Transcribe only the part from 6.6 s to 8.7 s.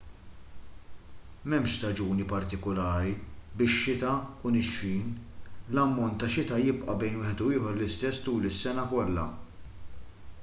jibqa' bejn wieħed u ieħor l-istess tul